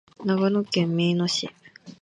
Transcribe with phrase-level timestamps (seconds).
[0.25, 1.47] 長野県茅野市